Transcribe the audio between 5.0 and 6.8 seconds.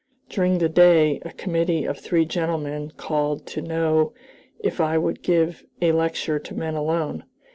give a lecture to men